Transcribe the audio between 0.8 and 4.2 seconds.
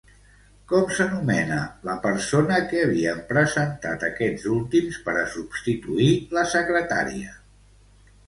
s'anomena la persona que havien presentat